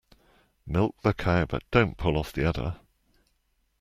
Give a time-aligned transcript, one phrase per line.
[0.65, 2.79] Milk the cow but don't pull off the udder.